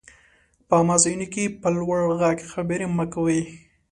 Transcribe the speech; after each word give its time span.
په 0.67 0.73
عامه 0.79 0.95
ځايونو 1.03 1.27
کي 1.33 1.43
په 1.61 1.67
لوړ 1.77 1.99
ږغ 2.21 2.39
خبري 2.51 2.87
مه 2.97 3.05
کوئ! 3.13 3.41